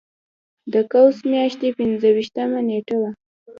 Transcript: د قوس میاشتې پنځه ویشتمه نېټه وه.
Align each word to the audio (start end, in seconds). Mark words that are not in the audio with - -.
د 0.73 0.75
قوس 0.91 1.17
میاشتې 1.31 1.69
پنځه 1.77 2.07
ویشتمه 2.15 2.59
نېټه 2.67 2.95
وه. 3.01 3.09